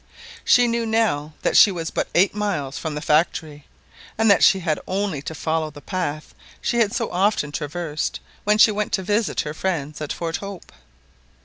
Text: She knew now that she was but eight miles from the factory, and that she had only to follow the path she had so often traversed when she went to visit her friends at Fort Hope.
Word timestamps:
She 0.43 0.65
knew 0.65 0.87
now 0.87 1.33
that 1.43 1.55
she 1.55 1.71
was 1.71 1.91
but 1.91 2.07
eight 2.15 2.33
miles 2.33 2.75
from 2.79 2.95
the 2.95 3.03
factory, 3.03 3.65
and 4.17 4.31
that 4.31 4.43
she 4.43 4.61
had 4.61 4.79
only 4.87 5.21
to 5.21 5.35
follow 5.35 5.69
the 5.69 5.79
path 5.79 6.33
she 6.59 6.79
had 6.79 6.91
so 6.91 7.11
often 7.11 7.51
traversed 7.51 8.19
when 8.43 8.57
she 8.57 8.71
went 8.71 8.93
to 8.93 9.03
visit 9.03 9.41
her 9.41 9.53
friends 9.53 10.01
at 10.01 10.11
Fort 10.11 10.37
Hope. 10.37 10.71